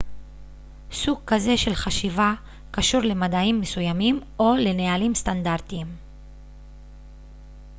[0.91, 2.33] סוג כזה של חשיבה
[2.71, 5.87] קשור למדעים מסוימים או לנהלים סטנדרטיים